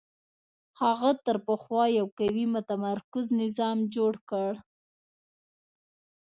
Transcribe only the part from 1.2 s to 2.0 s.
تر پخوا